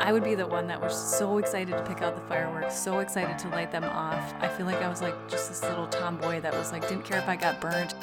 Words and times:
I 0.00 0.12
would 0.12 0.24
be 0.24 0.34
the 0.34 0.46
one 0.46 0.66
that 0.68 0.80
was 0.80 0.94
so 0.94 1.38
excited 1.38 1.76
to 1.76 1.82
pick 1.82 2.02
out 2.02 2.14
the 2.14 2.22
fireworks, 2.22 2.76
so 2.76 3.00
excited 3.00 3.38
to 3.38 3.48
light 3.48 3.72
them 3.72 3.84
off. 3.84 4.34
I 4.40 4.48
feel 4.48 4.66
like 4.66 4.82
I 4.82 4.88
was 4.88 5.02
like 5.02 5.14
just 5.28 5.48
this 5.48 5.62
little 5.62 5.86
tomboy 5.86 6.40
that 6.42 6.52
was 6.52 6.70
like, 6.70 6.86
didn't 6.88 7.04
care 7.04 7.18
if 7.18 7.28
I 7.28 7.36
got 7.36 7.60
burned. 7.60 7.94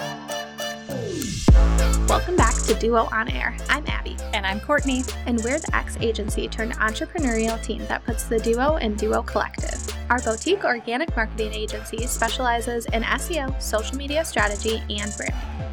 Welcome 2.09 2.35
back 2.35 2.55
to 2.63 2.73
Duo 2.73 3.07
On 3.11 3.29
Air. 3.29 3.55
I'm 3.69 3.85
Abby. 3.87 4.17
And 4.33 4.45
I'm 4.45 4.59
Courtney. 4.59 5.03
And 5.25 5.41
we're 5.43 5.59
the 5.59 5.75
X 5.75 5.97
agency 6.01 6.47
turned 6.47 6.73
entrepreneurial 6.77 7.61
team 7.63 7.85
that 7.87 8.03
puts 8.05 8.23
the 8.25 8.39
Duo 8.39 8.77
in 8.77 8.95
Duo 8.95 9.21
Collective. 9.21 9.79
Our 10.09 10.19
boutique 10.19 10.65
organic 10.65 11.15
marketing 11.15 11.53
agency 11.53 12.05
specializes 12.07 12.85
in 12.87 13.03
SEO, 13.03 13.61
social 13.61 13.97
media 13.97 14.25
strategy, 14.25 14.81
and 14.89 15.15
branding. 15.15 15.72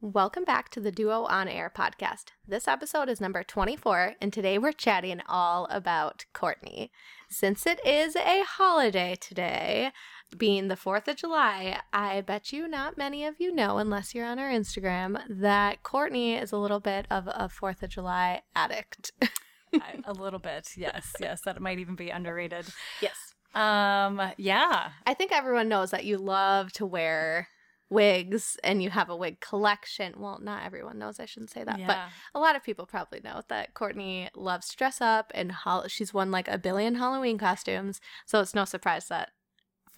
Welcome 0.00 0.44
back 0.44 0.68
to 0.70 0.80
the 0.80 0.92
Duo 0.92 1.24
On 1.24 1.48
Air 1.48 1.72
podcast. 1.76 2.26
This 2.46 2.68
episode 2.68 3.08
is 3.08 3.20
number 3.20 3.42
24, 3.42 4.14
and 4.20 4.32
today 4.32 4.56
we're 4.56 4.70
chatting 4.70 5.20
all 5.28 5.66
about 5.70 6.24
Courtney. 6.32 6.92
Since 7.28 7.66
it 7.66 7.84
is 7.84 8.14
a 8.14 8.44
holiday 8.44 9.16
today, 9.20 9.90
being 10.36 10.68
the 10.68 10.76
4th 10.76 11.08
of 11.08 11.16
July, 11.16 11.80
I 11.92 12.20
bet 12.20 12.52
you 12.52 12.68
not 12.68 12.96
many 12.96 13.24
of 13.24 13.40
you 13.40 13.52
know, 13.52 13.78
unless 13.78 14.14
you're 14.14 14.24
on 14.24 14.38
our 14.38 14.48
Instagram, 14.48 15.20
that 15.28 15.82
Courtney 15.82 16.36
is 16.36 16.52
a 16.52 16.58
little 16.58 16.78
bit 16.78 17.06
of 17.10 17.26
a 17.26 17.48
4th 17.48 17.82
of 17.82 17.90
July 17.90 18.42
addict. 18.54 19.10
a 20.04 20.12
little 20.12 20.38
bit, 20.38 20.74
yes, 20.76 21.12
yes. 21.18 21.40
That 21.40 21.60
might 21.60 21.80
even 21.80 21.96
be 21.96 22.10
underrated. 22.10 22.66
Yes. 23.02 23.34
Um, 23.52 24.22
yeah. 24.36 24.90
I 25.04 25.14
think 25.14 25.32
everyone 25.32 25.68
knows 25.68 25.90
that 25.90 26.04
you 26.04 26.18
love 26.18 26.70
to 26.74 26.86
wear 26.86 27.48
wigs 27.90 28.56
and 28.62 28.82
you 28.82 28.90
have 28.90 29.08
a 29.08 29.16
wig 29.16 29.40
collection. 29.40 30.14
Well, 30.18 30.38
not 30.42 30.64
everyone 30.64 30.98
knows, 30.98 31.20
I 31.20 31.26
shouldn't 31.26 31.50
say 31.50 31.64
that, 31.64 31.78
yeah. 31.78 31.86
but 31.86 31.98
a 32.34 32.40
lot 32.40 32.56
of 32.56 32.62
people 32.62 32.86
probably 32.86 33.20
know 33.22 33.42
that 33.48 33.74
Courtney 33.74 34.28
loves 34.34 34.68
to 34.68 34.76
dress 34.76 35.00
up 35.00 35.30
and 35.34 35.52
ho- 35.52 35.86
she's 35.88 36.14
won 36.14 36.30
like 36.30 36.48
a 36.48 36.58
billion 36.58 36.96
Halloween 36.96 37.38
costumes. 37.38 38.00
So 38.26 38.40
it's 38.40 38.54
no 38.54 38.64
surprise 38.64 39.08
that 39.08 39.30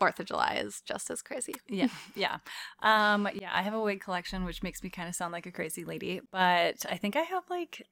Fourth 0.01 0.19
of 0.19 0.25
July 0.25 0.59
is 0.65 0.81
just 0.81 1.11
as 1.11 1.21
crazy. 1.21 1.55
Yeah, 1.69 1.89
yeah, 2.17 2.39
um, 2.81 3.29
yeah. 3.35 3.51
I 3.53 3.61
have 3.61 3.75
a 3.75 3.81
wig 3.81 4.01
collection, 4.01 4.47
which 4.47 4.63
makes 4.63 4.83
me 4.83 4.89
kind 4.89 5.11
of 5.11 5.15
sound 5.15 5.33
like 5.33 5.45
a 5.45 5.53
crazy 5.53 5.85
lady, 5.85 6.23
but 6.33 6.87
I 6.89 6.97
think 6.97 7.17
I 7.17 7.21
have 7.21 7.45
like 7.51 7.87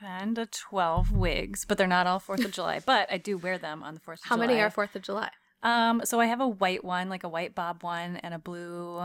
ten 0.00 0.34
to 0.34 0.46
twelve 0.46 1.12
wigs, 1.12 1.64
but 1.64 1.78
they're 1.78 1.86
not 1.86 2.08
all 2.08 2.18
Fourth 2.18 2.44
of 2.44 2.50
July. 2.50 2.80
But 2.84 3.06
I 3.10 3.18
do 3.18 3.38
wear 3.38 3.56
them 3.56 3.84
on 3.84 3.94
the 3.94 4.00
Fourth 4.00 4.18
of 4.18 4.24
How 4.24 4.34
July. 4.34 4.46
How 4.46 4.52
many 4.52 4.60
are 4.62 4.70
Fourth 4.70 4.96
of 4.96 5.02
July? 5.02 5.30
Um, 5.62 6.02
so 6.04 6.18
I 6.18 6.26
have 6.26 6.40
a 6.40 6.48
white 6.48 6.82
one, 6.82 7.08
like 7.08 7.22
a 7.22 7.28
white 7.28 7.54
bob 7.54 7.84
one, 7.84 8.16
and 8.16 8.34
a 8.34 8.38
blue 8.40 9.04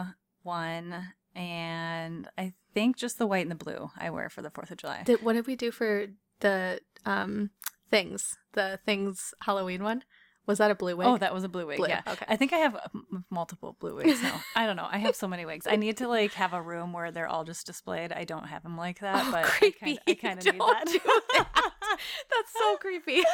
one, 0.50 1.14
and 1.36 2.28
I 2.38 2.54
think 2.74 2.98
just 2.98 3.18
the 3.18 3.26
white 3.28 3.44
and 3.44 3.52
the 3.52 3.56
blue 3.56 3.92
I 3.98 4.10
wear 4.10 4.30
for 4.30 4.42
the 4.42 4.50
Fourth 4.50 4.72
of 4.72 4.78
July. 4.78 5.04
Did, 5.06 5.22
what 5.24 5.34
did 5.34 5.48
we 5.48 5.56
do 5.56 5.72
for 5.72 6.08
the 6.42 6.82
um 7.06 7.52
things? 7.90 8.36
The 8.54 8.80
things 8.86 9.34
Halloween 9.42 9.84
one? 9.84 10.04
Was 10.46 10.58
that 10.58 10.72
a 10.72 10.76
blue 10.76 10.96
wig? 10.98 11.06
Oh, 11.08 11.18
that 11.20 11.32
was 11.32 11.44
a 11.44 11.48
blue 11.50 11.68
wig. 11.68 11.78
Blue. 11.78 11.88
Yeah. 11.90 12.02
Okay. 12.08 12.26
I 12.28 12.36
think 12.36 12.54
I 12.54 12.58
have 12.58 12.76
m- 12.96 13.24
multiple 13.30 13.78
blue 13.80 13.96
wigs 13.96 14.22
now. 14.24 14.42
I 14.56 14.66
don't 14.66 14.78
know. 14.78 14.88
I 14.92 14.98
have 14.98 15.16
so 15.16 15.28
many 15.28 15.46
wigs. 15.46 15.68
I 15.68 15.76
need 15.76 15.98
to 15.98 16.08
like 16.08 16.34
have 16.34 16.54
a 16.54 16.62
room 16.62 16.92
where 16.92 17.12
they're 17.12 17.28
all 17.28 17.44
just 17.44 17.68
displayed. 17.68 18.12
I 18.12 18.24
don't 18.24 18.48
have 18.48 18.64
them 18.64 18.76
like 18.76 19.00
that, 19.02 19.26
oh, 19.28 19.32
but 19.32 19.46
creepy. 19.46 20.00
I 20.08 20.16
kind 20.16 20.40
of 20.46 20.46
need 20.46 20.60
that. 20.60 21.69
That. 22.00 22.30
That's 22.30 22.54
so 22.54 22.78
creepy. 22.78 23.24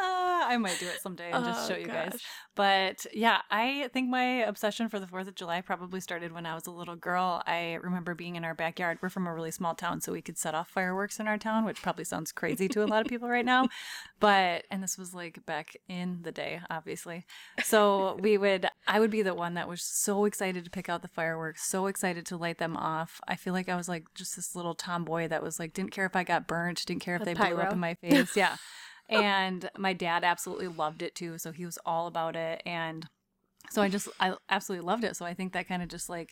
Uh, 0.00 0.48
I 0.48 0.56
might 0.56 0.78
do 0.80 0.86
it 0.86 0.98
someday 1.02 1.30
and 1.30 1.44
just 1.44 1.70
oh, 1.70 1.74
show 1.74 1.78
you 1.78 1.84
gosh. 1.84 2.10
guys. 2.10 2.20
But 2.54 3.06
yeah, 3.12 3.42
I 3.50 3.90
think 3.92 4.08
my 4.08 4.44
obsession 4.44 4.88
for 4.88 4.98
the 4.98 5.04
4th 5.04 5.28
of 5.28 5.34
July 5.34 5.60
probably 5.60 6.00
started 6.00 6.32
when 6.32 6.46
I 6.46 6.54
was 6.54 6.66
a 6.66 6.70
little 6.70 6.96
girl. 6.96 7.42
I 7.46 7.74
remember 7.82 8.14
being 8.14 8.36
in 8.36 8.44
our 8.44 8.54
backyard. 8.54 8.96
We're 9.02 9.10
from 9.10 9.26
a 9.26 9.34
really 9.34 9.50
small 9.50 9.74
town, 9.74 10.00
so 10.00 10.12
we 10.12 10.22
could 10.22 10.38
set 10.38 10.54
off 10.54 10.70
fireworks 10.70 11.20
in 11.20 11.28
our 11.28 11.36
town, 11.36 11.66
which 11.66 11.82
probably 11.82 12.04
sounds 12.04 12.32
crazy 12.32 12.66
to 12.68 12.82
a 12.82 12.86
lot 12.86 13.02
of 13.02 13.08
people 13.08 13.28
right 13.28 13.44
now. 13.44 13.68
But, 14.20 14.64
and 14.70 14.82
this 14.82 14.96
was 14.96 15.12
like 15.12 15.44
back 15.44 15.76
in 15.86 16.20
the 16.22 16.32
day, 16.32 16.62
obviously. 16.70 17.26
So 17.62 18.18
we 18.20 18.38
would, 18.38 18.68
I 18.86 19.00
would 19.00 19.10
be 19.10 19.20
the 19.20 19.34
one 19.34 19.52
that 19.54 19.68
was 19.68 19.82
so 19.82 20.24
excited 20.24 20.64
to 20.64 20.70
pick 20.70 20.88
out 20.88 21.02
the 21.02 21.08
fireworks, 21.08 21.66
so 21.66 21.88
excited 21.88 22.24
to 22.26 22.38
light 22.38 22.56
them 22.56 22.74
off. 22.74 23.20
I 23.28 23.36
feel 23.36 23.52
like 23.52 23.68
I 23.68 23.76
was 23.76 23.88
like 23.88 24.06
just 24.14 24.34
this 24.36 24.56
little 24.56 24.74
tomboy 24.74 25.28
that 25.28 25.42
was 25.42 25.58
like, 25.58 25.74
didn't 25.74 25.90
care 25.90 26.06
if 26.06 26.16
I 26.16 26.24
got 26.24 26.46
burnt, 26.46 26.86
didn't 26.86 27.02
care 27.02 27.16
if 27.16 27.24
they 27.24 27.34
pyro. 27.34 27.56
blew 27.56 27.64
up 27.64 27.72
in 27.72 27.78
my 27.78 27.94
face. 28.00 28.36
Yeah 28.36 28.56
and 29.10 29.68
my 29.76 29.92
dad 29.92 30.24
absolutely 30.24 30.68
loved 30.68 31.02
it 31.02 31.14
too. 31.14 31.36
So 31.38 31.52
he 31.52 31.66
was 31.66 31.78
all 31.84 32.06
about 32.06 32.36
it. 32.36 32.62
And 32.64 33.06
so 33.70 33.82
I 33.82 33.88
just, 33.88 34.08
I 34.20 34.34
absolutely 34.48 34.86
loved 34.86 35.04
it. 35.04 35.16
So 35.16 35.26
I 35.26 35.34
think 35.34 35.52
that 35.52 35.68
kind 35.68 35.82
of 35.82 35.88
just 35.88 36.08
like 36.08 36.30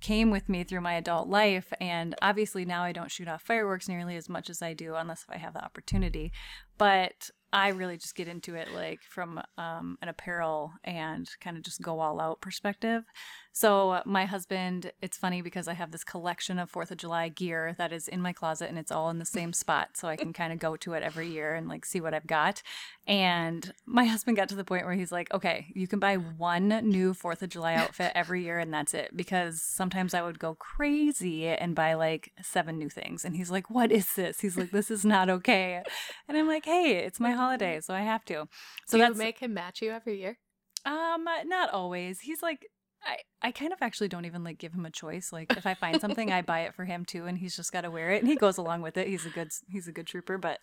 came 0.00 0.30
with 0.30 0.48
me 0.48 0.64
through 0.64 0.80
my 0.80 0.94
adult 0.94 1.28
life. 1.28 1.72
And 1.80 2.14
obviously 2.22 2.64
now 2.64 2.82
I 2.82 2.92
don't 2.92 3.10
shoot 3.10 3.28
off 3.28 3.42
fireworks 3.42 3.88
nearly 3.88 4.16
as 4.16 4.28
much 4.28 4.48
as 4.48 4.62
I 4.62 4.72
do, 4.72 4.94
unless 4.94 5.22
if 5.22 5.34
I 5.34 5.38
have 5.38 5.52
the 5.52 5.64
opportunity. 5.64 6.32
But 6.78 7.30
I 7.54 7.68
really 7.68 7.96
just 7.96 8.16
get 8.16 8.26
into 8.26 8.56
it 8.56 8.74
like 8.74 9.00
from 9.00 9.40
um, 9.56 9.96
an 10.02 10.08
apparel 10.08 10.72
and 10.82 11.30
kind 11.40 11.56
of 11.56 11.62
just 11.62 11.80
go 11.80 12.00
all 12.00 12.20
out 12.20 12.40
perspective. 12.40 13.04
So 13.52 14.02
my 14.04 14.24
husband, 14.24 14.90
it's 15.00 15.16
funny 15.16 15.40
because 15.40 15.68
I 15.68 15.74
have 15.74 15.92
this 15.92 16.02
collection 16.02 16.58
of 16.58 16.68
Fourth 16.68 16.90
of 16.90 16.96
July 16.96 17.28
gear 17.28 17.76
that 17.78 17.92
is 17.92 18.08
in 18.08 18.20
my 18.20 18.32
closet 18.32 18.68
and 18.68 18.76
it's 18.76 18.90
all 18.90 19.10
in 19.10 19.20
the 19.20 19.24
same 19.24 19.52
spot, 19.52 19.90
so 19.96 20.08
I 20.08 20.16
can 20.16 20.32
kind 20.40 20.52
of 20.52 20.58
go 20.58 20.74
to 20.78 20.94
it 20.94 21.04
every 21.04 21.28
year 21.28 21.54
and 21.54 21.68
like 21.68 21.84
see 21.84 22.00
what 22.00 22.12
I've 22.12 22.26
got. 22.26 22.60
And 23.06 23.72
my 23.86 24.06
husband 24.06 24.36
got 24.36 24.48
to 24.48 24.56
the 24.56 24.64
point 24.64 24.84
where 24.84 24.94
he's 24.94 25.12
like, 25.12 25.32
"Okay, 25.32 25.66
you 25.72 25.86
can 25.86 26.00
buy 26.00 26.16
one 26.16 26.68
new 26.68 27.14
Fourth 27.14 27.42
of 27.42 27.50
July 27.50 27.74
outfit 27.74 28.10
every 28.16 28.42
year, 28.42 28.58
and 28.58 28.74
that's 28.74 28.94
it." 28.94 29.16
Because 29.16 29.62
sometimes 29.62 30.14
I 30.14 30.22
would 30.22 30.40
go 30.40 30.56
crazy 30.56 31.46
and 31.46 31.76
buy 31.76 31.94
like 31.94 32.32
seven 32.42 32.76
new 32.76 32.88
things, 32.88 33.24
and 33.24 33.36
he's 33.36 33.52
like, 33.52 33.70
"What 33.70 33.92
is 33.92 34.16
this?" 34.16 34.40
He's 34.40 34.56
like, 34.56 34.72
"This 34.72 34.90
is 34.90 35.04
not 35.04 35.30
okay," 35.30 35.80
and 36.26 36.36
I'm 36.36 36.48
like, 36.48 36.64
"Hey, 36.64 36.96
it's 36.96 37.20
my 37.20 37.30
holiday, 37.44 37.80
so 37.80 37.94
I 37.94 38.00
have 38.00 38.24
to." 38.26 38.48
So 38.86 38.98
Do 38.98 39.04
you 39.04 39.14
make 39.14 39.38
him 39.38 39.54
match 39.54 39.82
you 39.82 39.90
every 39.90 40.20
year? 40.20 40.38
Um, 40.84 41.24
not 41.46 41.70
always. 41.70 42.20
He's 42.20 42.42
like 42.42 42.66
I, 43.06 43.18
I 43.42 43.52
kind 43.52 43.72
of 43.72 43.78
actually 43.82 44.08
don't 44.08 44.24
even 44.24 44.44
like 44.44 44.58
give 44.58 44.72
him 44.72 44.86
a 44.86 44.90
choice. 44.90 45.32
Like 45.32 45.56
if 45.56 45.66
I 45.66 45.74
find 45.74 46.00
something, 46.00 46.32
I 46.32 46.42
buy 46.42 46.60
it 46.60 46.74
for 46.74 46.84
him 46.84 47.04
too, 47.04 47.26
and 47.26 47.38
he's 47.38 47.56
just 47.56 47.72
got 47.72 47.82
to 47.82 47.90
wear 47.90 48.10
it, 48.12 48.22
and 48.22 48.28
he 48.28 48.36
goes 48.36 48.58
along 48.58 48.82
with 48.82 48.96
it. 48.96 49.08
He's 49.08 49.26
a 49.26 49.30
good 49.30 49.48
he's 49.68 49.88
a 49.88 49.92
good 49.92 50.06
trooper. 50.06 50.38
But 50.38 50.60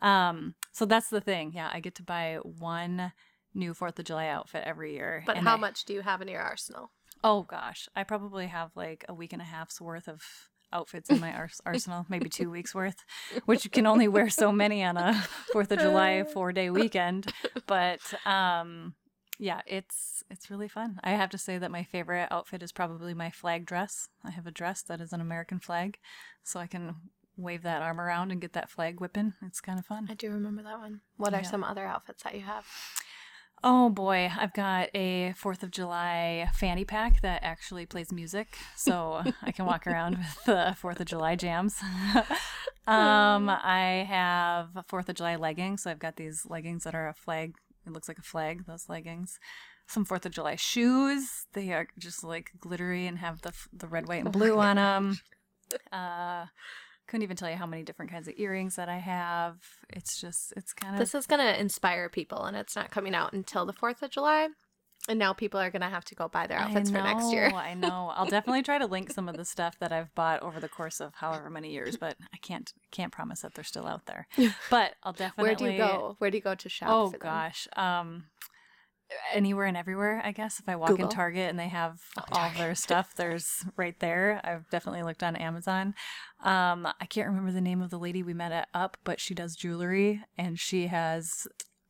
um, 0.00 0.54
so 0.72 0.84
that's 0.84 1.08
the 1.08 1.20
thing. 1.20 1.52
Yeah, 1.54 1.70
I 1.72 1.80
get 1.80 1.94
to 1.96 2.02
buy 2.02 2.38
one 2.42 3.12
new 3.54 3.74
Fourth 3.74 3.98
of 3.98 4.04
July 4.04 4.28
outfit 4.28 4.64
every 4.66 4.94
year. 4.94 5.22
But 5.26 5.38
how 5.38 5.54
I, 5.54 5.60
much 5.60 5.84
do 5.84 5.94
you 5.94 6.02
have 6.02 6.20
in 6.20 6.28
your 6.28 6.40
arsenal? 6.40 6.90
Oh 7.22 7.42
gosh, 7.42 7.88
I 7.94 8.04
probably 8.04 8.48
have 8.48 8.70
like 8.74 9.04
a 9.08 9.14
week 9.14 9.32
and 9.32 9.42
a 9.42 9.46
half's 9.46 9.80
worth 9.80 10.08
of 10.08 10.22
outfits 10.74 11.08
in 11.08 11.20
my 11.20 11.32
ars- 11.32 11.60
arsenal, 11.64 12.04
maybe 12.08 12.28
two 12.28 12.50
weeks 12.50 12.74
worth, 12.74 13.04
which 13.46 13.64
you 13.64 13.70
can 13.70 13.86
only 13.86 14.08
wear 14.08 14.28
so 14.28 14.52
many 14.52 14.84
on 14.84 14.96
a 14.96 15.14
Fourth 15.52 15.70
of 15.72 15.78
July 15.78 16.24
four 16.24 16.52
day 16.52 16.68
weekend. 16.68 17.32
But 17.66 18.00
um, 18.26 18.94
yeah, 19.38 19.60
it's 19.66 20.22
it's 20.30 20.50
really 20.50 20.68
fun. 20.68 21.00
I 21.02 21.12
have 21.12 21.30
to 21.30 21.38
say 21.38 21.58
that 21.58 21.70
my 21.70 21.84
favorite 21.84 22.28
outfit 22.30 22.62
is 22.62 22.72
probably 22.72 23.14
my 23.14 23.30
flag 23.30 23.64
dress. 23.64 24.08
I 24.24 24.30
have 24.30 24.46
a 24.46 24.50
dress 24.50 24.82
that 24.82 25.00
is 25.00 25.12
an 25.12 25.20
American 25.20 25.60
flag, 25.60 25.98
so 26.42 26.60
I 26.60 26.66
can 26.66 26.96
wave 27.36 27.62
that 27.62 27.82
arm 27.82 28.00
around 28.00 28.30
and 28.30 28.40
get 28.40 28.52
that 28.52 28.70
flag 28.70 29.00
whipping. 29.00 29.34
It's 29.42 29.60
kind 29.60 29.78
of 29.78 29.86
fun. 29.86 30.08
I 30.10 30.14
do 30.14 30.30
remember 30.30 30.62
that 30.62 30.78
one. 30.78 31.00
What 31.16 31.32
yeah. 31.32 31.40
are 31.40 31.44
some 31.44 31.64
other 31.64 31.84
outfits 31.84 32.22
that 32.22 32.34
you 32.34 32.42
have? 32.42 32.64
Oh 33.62 33.88
boy, 33.88 34.30
I've 34.36 34.52
got 34.52 34.90
a 34.94 35.32
Fourth 35.36 35.62
of 35.62 35.70
July 35.70 36.48
fanny 36.54 36.84
pack 36.84 37.22
that 37.22 37.42
actually 37.42 37.86
plays 37.86 38.12
music, 38.12 38.58
so 38.76 39.22
I 39.42 39.52
can 39.52 39.64
walk 39.64 39.86
around 39.86 40.18
with 40.18 40.44
the 40.44 40.76
Fourth 40.78 41.00
of 41.00 41.06
July 41.06 41.36
jams. 41.36 41.80
um, 42.86 43.48
I 43.48 44.06
have 44.08 44.68
Fourth 44.86 45.08
of 45.08 45.14
July 45.14 45.36
leggings, 45.36 45.82
so 45.82 45.90
I've 45.90 45.98
got 45.98 46.16
these 46.16 46.44
leggings 46.46 46.84
that 46.84 46.94
are 46.94 47.08
a 47.08 47.14
flag 47.14 47.54
it 47.86 47.92
looks 47.92 48.08
like 48.08 48.18
a 48.18 48.22
flag, 48.22 48.66
those 48.66 48.88
leggings. 48.88 49.38
Some 49.86 50.04
Fourth 50.04 50.24
of 50.24 50.32
July 50.32 50.56
shoes. 50.56 51.46
They 51.52 51.72
are 51.72 51.86
just 51.98 52.24
like 52.24 52.50
glittery 52.58 53.06
and 53.06 53.18
have 53.18 53.42
the 53.42 53.52
the 53.72 53.86
red, 53.86 54.08
white, 54.08 54.20
and 54.20 54.28
oh 54.28 54.30
blue 54.30 54.58
on 54.58 54.76
them. 54.76 55.18
Uh, 55.92 56.46
couldn't 57.06 57.22
even 57.22 57.36
tell 57.36 57.50
you 57.50 57.56
how 57.56 57.66
many 57.66 57.82
different 57.82 58.10
kinds 58.10 58.28
of 58.28 58.34
earrings 58.36 58.76
that 58.76 58.88
I 58.88 58.98
have. 58.98 59.56
It's 59.90 60.20
just, 60.20 60.52
it's 60.56 60.72
kind 60.72 60.94
of. 60.94 60.98
This 60.98 61.14
is 61.14 61.26
going 61.26 61.40
to 61.40 61.60
inspire 61.60 62.08
people, 62.08 62.44
and 62.44 62.56
it's 62.56 62.76
not 62.76 62.90
coming 62.90 63.14
out 63.14 63.32
until 63.32 63.66
the 63.66 63.72
4th 63.72 64.02
of 64.02 64.10
July. 64.10 64.48
And 65.06 65.18
now 65.18 65.34
people 65.34 65.60
are 65.60 65.70
gonna 65.70 65.90
have 65.90 66.04
to 66.06 66.14
go 66.14 66.28
buy 66.28 66.46
their 66.46 66.58
outfits 66.58 66.88
for 66.88 66.96
next 66.96 67.30
year. 67.30 67.50
I 67.54 67.74
know. 67.74 68.10
I'll 68.14 68.24
definitely 68.24 68.62
try 68.62 68.78
to 68.78 68.86
link 68.86 69.10
some 69.10 69.28
of 69.28 69.36
the 69.36 69.44
stuff 69.54 69.78
that 69.80 69.92
I've 69.92 70.14
bought 70.14 70.42
over 70.42 70.60
the 70.60 70.68
course 70.68 70.98
of 70.98 71.14
however 71.16 71.50
many 71.50 71.72
years, 71.72 71.98
but 71.98 72.16
I 72.32 72.38
can't 72.38 72.72
can't 72.90 73.12
promise 73.12 73.42
that 73.42 73.52
they're 73.52 73.64
still 73.64 73.86
out 73.86 74.06
there. 74.06 74.26
But 74.70 74.94
I'll 75.02 75.12
definitely. 75.12 75.50
Where 75.50 75.54
do 75.56 75.70
you 75.70 75.76
go? 75.76 76.16
Where 76.18 76.30
do 76.30 76.38
you 76.38 76.42
go 76.42 76.54
to 76.54 76.68
shop? 76.70 76.88
Oh 76.90 77.10
gosh, 77.10 77.68
um, 77.76 78.24
anywhere 79.32 79.66
and 79.66 79.76
everywhere. 79.76 80.20
I 80.24 80.32
guess 80.32 80.60
if 80.60 80.68
I 80.68 80.76
walk 80.76 80.90
Google. 80.90 81.06
in 81.06 81.10
Target 81.10 81.50
and 81.50 81.58
they 81.58 81.68
have 81.68 82.00
oh, 82.18 82.22
all 82.32 82.50
their 82.56 82.74
stuff, 82.74 83.14
there's 83.16 83.64
right 83.76 83.98
there. 84.00 84.40
I've 84.44 84.68
definitely 84.70 85.02
looked 85.02 85.22
on 85.22 85.36
Amazon. 85.36 85.94
Um, 86.42 86.86
I 87.00 87.06
can't 87.08 87.28
remember 87.28 87.52
the 87.52 87.60
name 87.60 87.82
of 87.82 87.90
the 87.90 87.98
lady 87.98 88.22
we 88.22 88.34
met 88.34 88.52
at 88.52 88.68
Up, 88.74 88.96
but 89.04 89.20
she 89.20 89.34
does 89.34 89.56
jewelry 89.56 90.22
and 90.36 90.58
she 90.58 90.88
has 90.88 91.46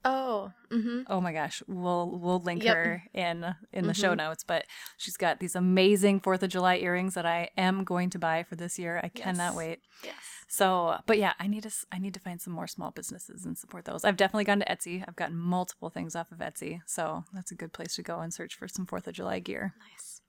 Oh, 0.06 0.52
mm-hmm. 0.70 1.02
oh 1.08 1.20
my 1.20 1.32
gosh, 1.32 1.62
we'll 1.66 2.18
we'll 2.20 2.40
link 2.40 2.62
yep. 2.62 2.76
her 2.76 3.02
in 3.14 3.54
in 3.72 3.86
the 3.86 3.92
mm-hmm. 3.92 4.00
show 4.02 4.14
notes. 4.14 4.44
But 4.44 4.66
she's 4.98 5.16
got 5.16 5.40
these 5.40 5.56
amazing 5.56 6.20
Fourth 6.20 6.42
of 6.42 6.50
July 6.50 6.76
earrings 6.76 7.14
that 7.14 7.24
I 7.24 7.48
am 7.56 7.84
going 7.84 8.10
to 8.10 8.18
buy 8.18 8.42
for 8.42 8.54
this 8.54 8.78
year. 8.78 8.98
I 8.98 9.10
yes. 9.14 9.24
cannot 9.24 9.54
wait. 9.54 9.80
Yes. 10.02 10.14
So, 10.48 10.96
but 11.06 11.18
yeah, 11.18 11.32
I 11.38 11.46
need 11.46 11.62
to 11.64 11.72
I 11.92 11.98
need 11.98 12.14
to 12.14 12.20
find 12.20 12.40
some 12.40 12.52
more 12.52 12.66
small 12.66 12.90
businesses 12.90 13.44
and 13.44 13.56
support 13.56 13.84
those. 13.84 14.04
I've 14.04 14.16
definitely 14.16 14.44
gone 14.44 14.60
to 14.60 14.66
Etsy. 14.66 15.04
I've 15.06 15.16
gotten 15.16 15.36
multiple 15.36 15.90
things 15.90 16.14
off 16.14 16.32
of 16.32 16.38
Etsy, 16.38 16.80
so 16.86 17.24
that's 17.32 17.52
a 17.52 17.56
good 17.56 17.72
place 17.72 17.96
to 17.96 18.02
go 18.02 18.20
and 18.20 18.32
search 18.32 18.54
for 18.54 18.68
some 18.68 18.86
Fourth 18.86 19.06
of 19.06 19.14
July 19.14 19.40
gear. 19.40 19.74
Nice. 19.90 20.20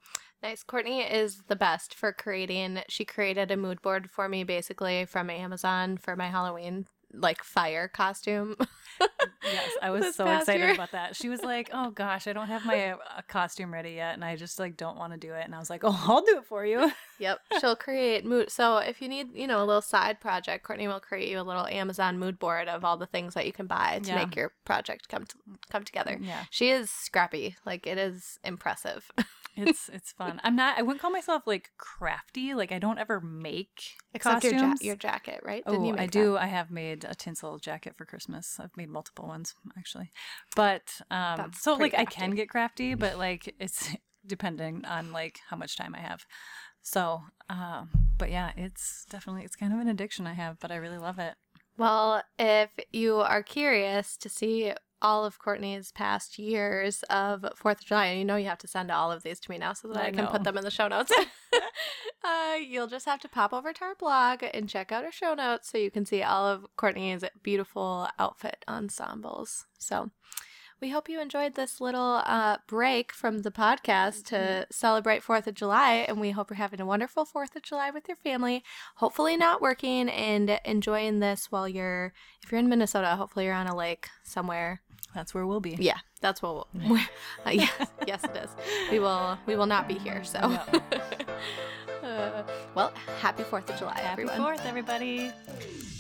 Nice. 0.44 0.64
Courtney 0.64 1.02
is 1.02 1.44
the 1.48 1.56
best 1.56 1.96
for 1.96 2.12
creating. 2.12 2.82
She 2.90 3.06
created 3.06 3.52
a 3.52 3.58
mood 3.58 3.82
board 3.82 4.10
for 4.12 4.30
me 4.30 4.44
basically 4.44 5.06
from 5.06 5.30
Amazon 5.30 5.98
for 5.98 6.16
my 6.16 6.28
Halloween 6.28 6.86
like 7.18 7.44
fire 7.44 7.88
costume. 7.88 8.56
yes, 9.44 9.70
I 9.82 9.90
was 9.90 10.16
so 10.16 10.26
excited 10.28 10.62
year. 10.62 10.74
about 10.74 10.92
that. 10.92 11.16
She 11.16 11.30
was 11.30 11.42
like, 11.42 11.70
"Oh 11.74 11.90
gosh, 11.96 12.28
I 12.28 12.34
don't 12.34 12.48
have 12.48 12.66
my 12.66 12.92
uh, 12.92 12.98
costume 13.28 13.74
ready 13.74 13.92
yet, 13.92 14.14
and 14.14 14.24
I 14.24 14.36
just 14.36 14.60
like 14.60 14.78
don't 14.78 14.98
want 14.98 15.14
to 15.14 15.20
do 15.20 15.34
it." 15.34 15.46
And 15.46 15.56
I 15.56 15.60
was 15.60 15.70
like, 15.70 15.82
"Oh, 15.84 16.06
I'll 16.08 16.22
do 16.22 16.38
it 16.38 16.46
for 16.46 16.66
you." 16.66 16.92
yep, 17.20 17.40
she'll 17.60 17.76
create 17.76 18.26
mood. 18.26 18.50
So 18.50 18.78
if 18.78 19.02
you 19.02 19.08
need, 19.08 19.36
you 19.36 19.48
know, 19.48 19.60
a 19.60 19.66
little 19.66 19.82
side 19.82 20.20
project, 20.20 20.64
Courtney 20.64 20.88
will 20.88 21.00
create 21.00 21.30
you 21.30 21.40
a 21.40 21.44
little 21.44 21.68
Amazon 21.68 22.20
mood 22.20 22.40
board 22.40 22.68
of 22.68 22.86
all 22.86 22.98
the 22.98 23.06
things 23.06 23.34
that 23.34 23.46
you 23.46 23.54
can 23.54 23.68
buy 23.68 24.00
to 24.04 24.10
yeah. 24.10 24.16
make 24.16 24.36
your 24.36 24.52
project 24.66 25.10
come 25.10 25.26
to, 25.26 25.36
come 25.70 25.84
together. 25.84 26.18
Yeah, 26.22 26.44
she 26.50 26.70
is 26.70 26.90
scrappy. 26.90 27.56
Like 27.66 27.88
it 27.88 27.98
is 27.98 28.40
impressive. 28.44 29.12
It's 29.56 29.90
it's 29.94 30.12
fun. 30.12 30.40
I'm 30.44 30.56
not. 30.56 30.78
I 30.78 30.82
wouldn't 30.82 31.02
call 31.02 31.12
myself 31.12 31.44
like 31.46 31.72
crafty. 31.78 32.54
Like 32.54 32.72
I 32.72 32.80
don't 32.80 32.98
ever 32.98 33.20
make 33.22 33.96
except 34.14 34.42
costumes. 34.42 34.62
your 34.62 34.70
ja- 34.70 34.76
your 34.82 34.96
jacket, 34.96 35.42
right? 35.44 35.64
Oh, 35.66 35.96
I 35.98 36.08
do. 36.08 36.34
That? 36.34 36.44
I 36.44 36.46
have 36.48 36.72
made 36.72 37.06
a 37.06 37.16
tinsel 37.16 37.58
jacket 37.60 37.96
for 37.96 38.06
Christmas. 38.06 38.60
I've 38.60 38.76
made 38.76 38.90
multiple 38.90 39.28
ones 39.28 39.56
actually, 39.78 40.12
but 40.56 41.02
um, 41.12 41.52
so 41.54 41.74
like 41.76 41.94
crafty. 41.94 42.02
I 42.02 42.06
can 42.06 42.32
get 42.36 42.50
crafty, 42.50 42.96
but 42.96 43.18
like 43.18 43.54
it's 43.60 43.96
depending 44.28 44.86
on 44.86 45.12
like 45.12 45.40
how 45.50 45.58
much 45.58 45.78
time 45.78 45.96
I 45.96 46.00
have. 46.00 46.26
So, 46.82 47.22
um, 47.50 47.90
but 48.18 48.30
yeah, 48.30 48.52
it's 48.56 49.06
definitely 49.10 49.44
it's 49.44 49.56
kind 49.56 49.74
of 49.74 49.80
an 49.80 49.88
addiction 49.88 50.28
I 50.28 50.34
have, 50.34 50.60
but 50.60 50.72
I 50.72 50.76
really 50.76 51.00
love 51.00 51.20
it. 51.20 51.36
Well, 51.78 52.24
if 52.40 52.70
you 52.94 53.18
are 53.18 53.44
curious 53.44 54.16
to 54.18 54.30
see 54.30 54.72
all 55.02 55.26
of 55.26 55.40
Courtney's 55.40 55.92
past 55.92 56.40
years 56.40 57.04
of 57.10 57.46
Fourth 57.56 57.80
of 57.82 57.86
July, 57.86 58.08
and 58.08 58.20
you 58.20 58.26
know 58.26 58.36
you 58.36 58.48
have 58.48 58.58
to 58.60 58.68
send 58.68 58.92
all 58.92 59.12
of 59.12 59.24
these 59.24 59.40
to 59.42 59.52
me 59.52 59.58
now 59.58 59.74
so 59.74 59.88
that 59.90 59.98
I, 59.98 60.08
I 60.08 60.12
can 60.12 60.28
put 60.28 60.44
them 60.44 60.58
in 60.58 60.64
the 60.64 60.72
show 60.72 60.88
notes. 60.88 61.12
uh, 62.24 62.56
you'll 62.56 62.88
just 62.88 63.06
have 63.06 63.20
to 63.22 63.30
pop 63.30 63.54
over 63.54 63.74
to 63.74 63.84
our 63.84 63.96
blog 63.96 64.44
and 64.54 64.70
check 64.70 64.92
out 64.92 65.04
our 65.04 65.12
show 65.12 65.34
notes 65.34 65.72
so 65.72 65.78
you 65.78 65.92
can 65.92 66.06
see 66.06 66.24
all 66.24 66.46
of 66.46 66.66
Courtney's 66.76 67.24
beautiful 67.44 68.08
outfit 68.20 68.64
ensembles. 68.68 69.66
So 69.78 70.12
we 70.82 70.90
hope 70.90 71.08
you 71.08 71.22
enjoyed 71.22 71.56
this 71.56 71.80
little 71.80 72.22
uh, 72.26 72.58
break 72.68 73.14
from 73.14 73.40
the 73.40 73.52
podcast 73.52 74.26
to 74.26 74.36
mm-hmm. 74.36 74.64
celebrate 74.72 75.24
4th 75.24 75.48
of 75.48 75.56
July. 75.56 76.06
And 76.08 76.20
we 76.20 76.32
hope 76.32 76.50
you're 76.50 76.58
having 76.58 76.82
a 76.82 76.86
wonderful 76.86 77.26
4th 77.26 77.56
of 77.56 77.64
July 77.64 77.92
with 77.92 78.08
your 78.08 78.18
family. 78.18 78.64
Hopefully, 78.98 79.38
not 79.38 79.62
working 79.62 80.10
and 80.10 80.60
enjoying 80.66 81.20
this 81.20 81.50
while 81.50 81.68
you're, 81.70 82.14
if 82.44 82.52
you're 82.52 82.60
in 82.60 82.70
Minnesota, 82.70 83.16
hopefully 83.16 83.46
you're 83.46 83.54
on 83.54 83.68
a 83.68 83.76
lake 83.76 84.10
somewhere. 84.24 84.82
That's 85.16 85.34
where 85.34 85.48
we'll 85.48 85.62
be. 85.62 85.78
Yeah, 85.80 85.98
that's 86.20 86.44
where 86.44 86.52
we'll. 86.52 86.68
uh, 87.46 87.50
yes, 87.50 87.72
yes, 88.06 88.24
it 88.26 88.36
is. 88.36 88.50
We 88.92 89.00
will. 89.00 89.38
We 89.48 89.56
will 89.56 89.66
not 89.66 89.88
be 89.88 89.96
here. 89.96 90.24
So. 90.26 90.40
uh, 92.04 92.44
well, 92.76 92.94
happy 93.22 93.44
Fourth 93.44 93.70
of 93.70 93.80
July, 93.80 93.94
happy 93.94 94.24
everyone. 94.24 94.38
Fourth, 94.38 94.66
everybody. 94.66 95.32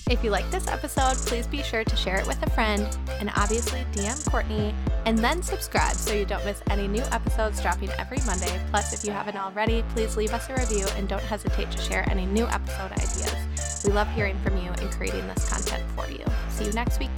If 0.07 0.23
you 0.23 0.29
like 0.29 0.49
this 0.51 0.67
episode, 0.67 1.15
please 1.15 1.47
be 1.47 1.63
sure 1.63 1.83
to 1.83 1.95
share 1.95 2.17
it 2.17 2.27
with 2.27 2.39
a 2.43 2.49
friend 2.51 2.85
and 3.19 3.31
obviously 3.35 3.83
DM 3.93 4.29
Courtney 4.29 4.75
and 5.05 5.17
then 5.17 5.41
subscribe 5.41 5.95
so 5.95 6.13
you 6.13 6.25
don't 6.25 6.45
miss 6.45 6.61
any 6.69 6.87
new 6.87 7.01
episodes 7.11 7.59
dropping 7.59 7.89
every 7.97 8.19
Monday. 8.27 8.61
Plus, 8.69 8.93
if 8.93 9.03
you 9.03 9.11
haven't 9.11 9.35
already, 9.35 9.83
please 9.95 10.15
leave 10.15 10.31
us 10.31 10.47
a 10.49 10.53
review 10.53 10.85
and 10.95 11.09
don't 11.09 11.23
hesitate 11.23 11.71
to 11.71 11.79
share 11.79 12.07
any 12.11 12.27
new 12.27 12.45
episode 12.45 12.91
ideas. 12.91 13.83
We 13.83 13.93
love 13.93 14.07
hearing 14.11 14.37
from 14.43 14.57
you 14.57 14.69
and 14.69 14.91
creating 14.91 15.25
this 15.27 15.49
content 15.49 15.83
for 15.95 16.07
you. 16.11 16.23
See 16.49 16.65
you 16.65 16.73
next 16.73 16.99
week. 16.99 17.14